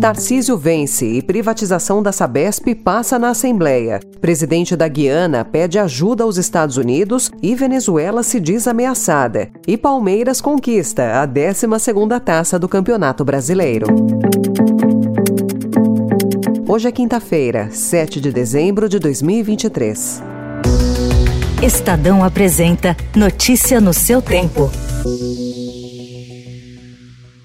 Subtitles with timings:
[0.00, 4.00] Tarcísio vence e privatização da Sabesp passa na Assembleia.
[4.18, 9.50] Presidente da Guiana pede ajuda aos Estados Unidos e Venezuela se diz ameaçada.
[9.68, 13.88] E Palmeiras conquista a 12ª taça do Campeonato Brasileiro.
[16.66, 20.22] Hoje é quinta-feira, 7 de dezembro de 2023.
[21.62, 24.70] Estadão apresenta Notícia no seu tempo.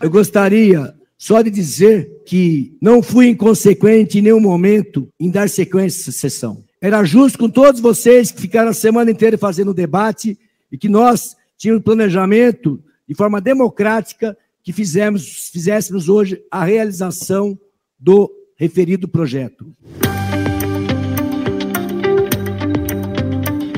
[0.00, 6.00] Eu gostaria só de dizer que não fui inconsequente em nenhum momento em dar sequência
[6.00, 6.64] essa sessão.
[6.80, 10.38] Era justo com todos vocês que ficaram a semana inteira fazendo debate
[10.70, 17.58] e que nós tínhamos planejamento de forma democrática que fizemos, fizéssemos hoje a realização
[17.98, 19.66] do referido projeto.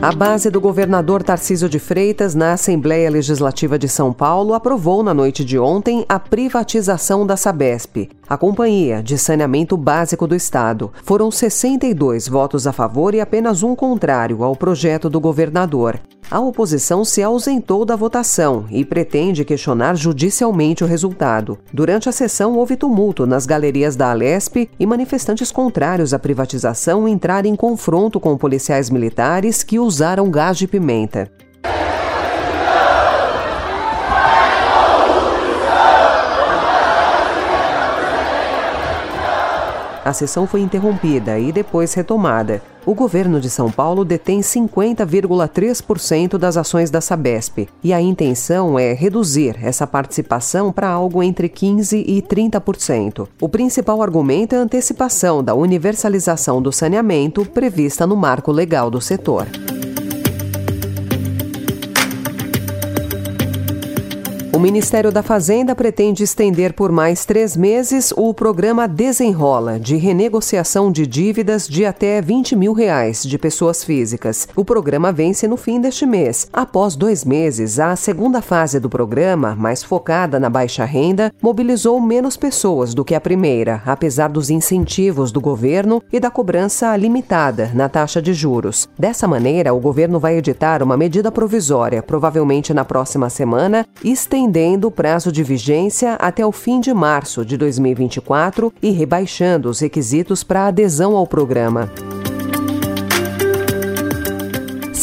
[0.01, 5.13] A base do governador Tarcísio de Freitas na Assembleia Legislativa de São Paulo aprovou na
[5.13, 10.93] noite de ontem a privatização da Sabesp, a companhia de saneamento básico do estado.
[11.03, 15.99] Foram 62 votos a favor e apenas um contrário ao projeto do governador.
[16.31, 21.59] A oposição se ausentou da votação e pretende questionar judicialmente o resultado.
[21.73, 27.49] Durante a sessão, houve tumulto nas galerias da Alesp e manifestantes contrários à privatização entraram
[27.49, 31.31] em confronto com policiais militares que usaram gás de pimenta.
[40.09, 42.63] A sessão foi interrompida e depois retomada.
[42.87, 48.95] O governo de São Paulo detém 50,3% das ações da Sabesp e a intenção é
[48.95, 53.29] reduzir essa participação para algo entre 15% e 30%.
[53.39, 59.03] O principal argumento é a antecipação da universalização do saneamento prevista no marco legal do
[59.03, 59.47] setor.
[64.51, 70.91] O Ministério da Fazenda pretende estender por mais três meses o programa Desenrola, de renegociação
[70.91, 74.49] de dívidas de até 20 mil reais de pessoas físicas.
[74.57, 76.49] O programa vence no fim deste mês.
[76.51, 82.37] Após dois meses, a segunda fase do programa, mais focada na baixa renda, mobilizou menos
[82.37, 87.89] pessoas do que a primeira, apesar dos incentivos do governo e da cobrança limitada na
[87.89, 88.89] taxa de juros.
[88.99, 94.87] Dessa maneira, o governo vai editar uma medida provisória, provavelmente na próxima semana, estendendo estendendo
[94.87, 100.45] o prazo de vigência até o fim de março de 2024 e rebaixando os requisitos
[100.45, 101.91] para adesão ao programa.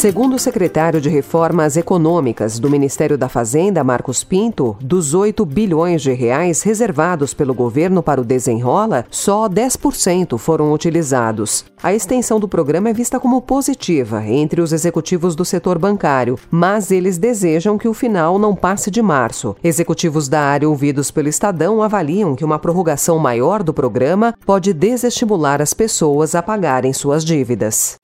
[0.06, 6.00] Segundo o secretário de Reformas Econômicas do Ministério da Fazenda, Marcos Pinto, dos 8 bilhões
[6.00, 11.64] de reais reservados pelo governo para o desenrola, só 10% foram utilizados.
[11.82, 16.92] A extensão do programa é vista como positiva entre os executivos do setor bancário, mas
[16.92, 19.56] eles desejam que o final não passe de março.
[19.60, 25.60] Executivos da área ouvidos pelo Estadão avaliam que uma prorrogação maior do programa pode desestimular
[25.60, 27.96] as pessoas a pagarem suas dívidas.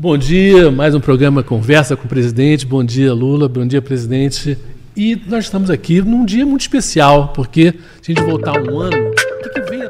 [0.00, 2.64] Bom dia, mais um programa Conversa com o Presidente.
[2.64, 3.48] Bom dia, Lula.
[3.48, 4.56] Bom dia, presidente.
[4.96, 9.10] E nós estamos aqui num dia muito especial, porque se a gente voltar um ano,
[9.10, 9.88] o que, que vem à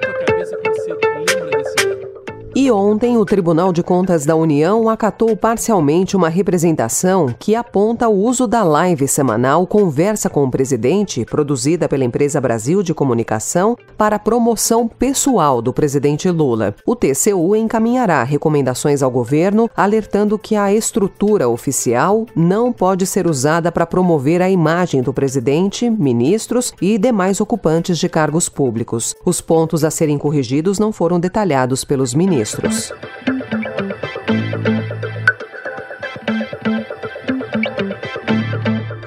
[2.69, 8.23] E ontem, o Tribunal de Contas da União acatou parcialmente uma representação que aponta o
[8.23, 14.19] uso da live semanal Conversa com o Presidente, produzida pela empresa Brasil de Comunicação, para
[14.19, 16.75] promoção pessoal do presidente Lula.
[16.85, 23.73] O TCU encaminhará recomendações ao governo, alertando que a estrutura oficial não pode ser usada
[23.73, 29.15] para promover a imagem do presidente, ministros e demais ocupantes de cargos públicos.
[29.25, 32.95] Os pontos a serem corrigidos não foram detalhados pelos ministros ministros.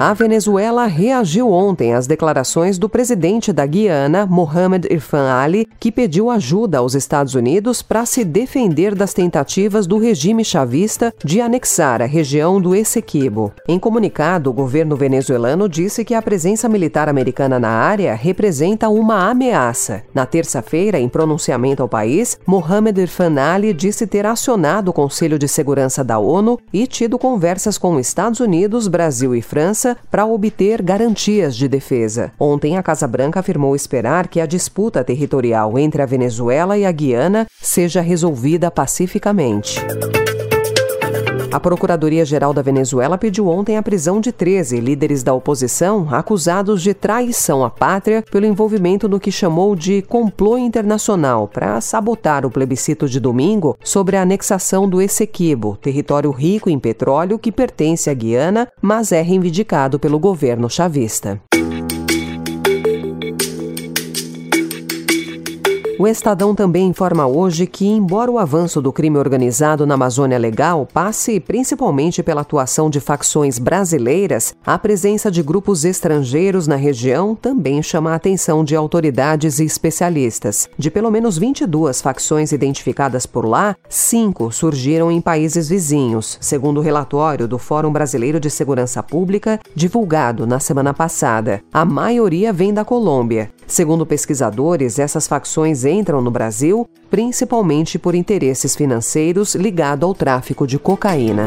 [0.03, 6.31] A Venezuela reagiu ontem às declarações do presidente da Guiana, Mohamed Irfan Ali, que pediu
[6.31, 12.05] ajuda aos Estados Unidos para se defender das tentativas do regime chavista de anexar a
[12.05, 13.53] região do Essequibo.
[13.67, 19.29] Em comunicado, o governo venezuelano disse que a presença militar americana na área representa uma
[19.29, 20.01] ameaça.
[20.15, 25.47] Na terça-feira, em pronunciamento ao país, Mohamed Irfan Ali disse ter acionado o Conselho de
[25.47, 31.55] Segurança da ONU e tido conversas com Estados Unidos, Brasil e França para obter garantias
[31.55, 32.31] de defesa.
[32.39, 36.91] Ontem, a Casa Branca afirmou esperar que a disputa territorial entre a Venezuela e a
[36.91, 39.79] Guiana seja resolvida pacificamente.
[41.51, 46.93] A Procuradoria-Geral da Venezuela pediu ontem a prisão de 13 líderes da oposição acusados de
[46.93, 53.07] traição à pátria pelo envolvimento no que chamou de complô internacional para sabotar o plebiscito
[53.07, 58.69] de domingo sobre a anexação do Essequibo, território rico em petróleo que pertence à Guiana,
[58.81, 61.41] mas é reivindicado pelo governo chavista.
[66.01, 70.87] O Estadão também informa hoje que, embora o avanço do crime organizado na Amazônia Legal
[70.91, 77.83] passe principalmente pela atuação de facções brasileiras, a presença de grupos estrangeiros na região também
[77.83, 80.67] chama a atenção de autoridades e especialistas.
[80.75, 86.83] De pelo menos 22 facções identificadas por lá, cinco surgiram em países vizinhos, segundo o
[86.83, 91.61] relatório do Fórum Brasileiro de Segurança Pública, divulgado na semana passada.
[91.71, 93.51] A maioria vem da Colômbia.
[93.71, 100.77] Segundo pesquisadores, essas facções entram no Brasil principalmente por interesses financeiros ligados ao tráfico de
[100.77, 101.45] cocaína.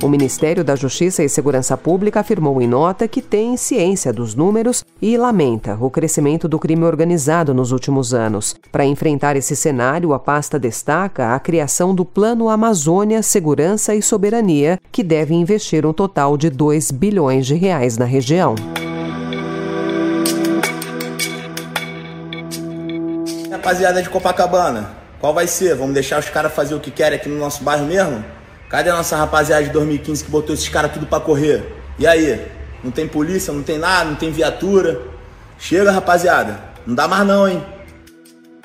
[0.00, 4.84] O Ministério da Justiça e Segurança Pública afirmou em nota que tem ciência dos números
[5.00, 8.54] e lamenta o crescimento do crime organizado nos últimos anos.
[8.70, 14.78] Para enfrentar esse cenário, a pasta destaca a criação do Plano Amazônia Segurança e Soberania,
[14.92, 18.54] que deve investir um total de 2 bilhões de reais na região.
[23.62, 25.76] Rapaziada de Copacabana, qual vai ser?
[25.76, 28.24] Vamos deixar os caras fazer o que querem aqui no nosso bairro mesmo?
[28.68, 31.72] Cadê a nossa rapaziada de 2015 que botou esses caras tudo pra correr?
[31.96, 32.44] E aí?
[32.82, 35.00] Não tem polícia, não tem nada, não tem viatura?
[35.60, 36.58] Chega, rapaziada.
[36.84, 37.64] Não dá mais não, hein?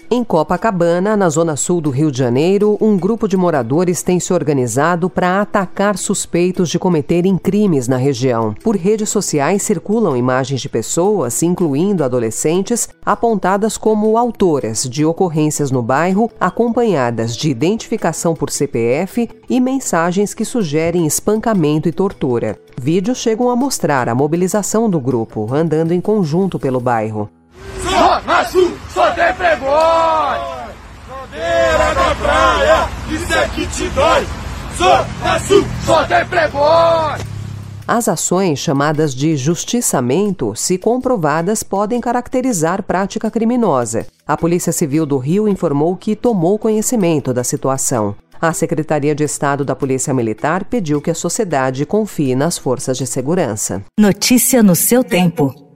[0.09, 4.31] Em Copacabana, na zona sul do Rio de Janeiro, um grupo de moradores tem se
[4.31, 8.55] organizado para atacar suspeitos de cometerem crimes na região.
[8.63, 15.81] Por redes sociais circulam imagens de pessoas, incluindo adolescentes, apontadas como autoras de ocorrências no
[15.81, 22.57] bairro, acompanhadas de identificação por CPF e mensagens que sugerem espancamento e tortura.
[22.81, 27.29] Vídeos chegam a mostrar a mobilização do grupo andando em conjunto pelo bairro.
[27.83, 30.37] Zona Sul só tem playboy!
[31.07, 34.27] Bandeira da praia, isso é que te dói!
[34.77, 37.37] Zona Sul só tem playboy!
[37.87, 44.05] As ações chamadas de justiçamento, se comprovadas, podem caracterizar prática criminosa.
[44.27, 48.13] A Polícia Civil do Rio informou que tomou conhecimento da situação.
[48.41, 53.07] A Secretaria de Estado da Polícia Militar pediu que a sociedade confie nas forças de
[53.07, 53.81] segurança.
[53.97, 55.66] Notícia no seu tempo.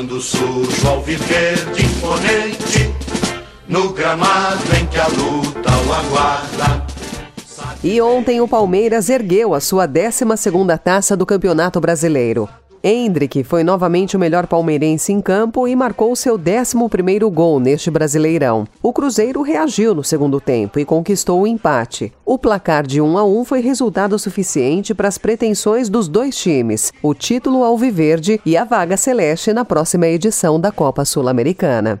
[0.00, 2.90] Quando surge o alviverde imponente,
[3.68, 6.86] no gramado em que a luta o aguarda.
[7.84, 12.48] E ontem o Palmeiras ergueu a sua 12ª taça do Campeonato Brasileiro.
[12.82, 18.66] Hendrick foi novamente o melhor palmeirense em campo e marcou seu 11º gol neste Brasileirão.
[18.82, 22.12] O Cruzeiro reagiu no segundo tempo e conquistou o empate.
[22.24, 26.92] O placar de 1 a 1 foi resultado suficiente para as pretensões dos dois times,
[27.02, 32.00] o título alviverde e a vaga celeste na próxima edição da Copa Sul-Americana.